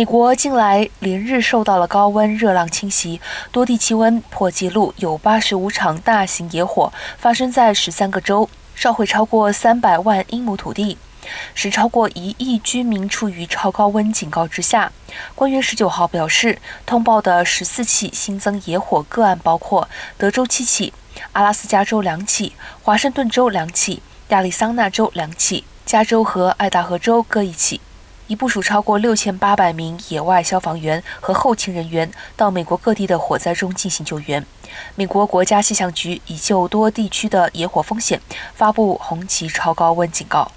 [0.00, 3.20] 美国近来连日受到了高温热浪侵袭，
[3.52, 10.96] 多地气温破纪录，有八十五场大型野火发生在十三个州，烧毁超过三百万英亩土地，
[11.54, 14.90] 使超过一亿居民处于超高温警告之下。
[15.34, 19.86] 官员十九号表示，通报的十四起新增野火个案包括
[20.16, 20.94] 德州七起、
[21.32, 27.82] 阿拉斯加州两起、华盛顿州两起、亚利桑那州两起、加州和爱达荷州各一起。
[28.30, 34.46] 已部署超过六千八百名野外消防员和后勤人员到美国各地的火灾中进行救援。
[34.94, 38.20] 美国国家气象局已就多地区的野火风险
[38.54, 40.52] 发布红旗超高温警告。